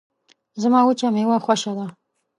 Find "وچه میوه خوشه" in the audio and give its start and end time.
0.87-1.71